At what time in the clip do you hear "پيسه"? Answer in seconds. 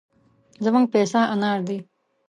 0.93-1.21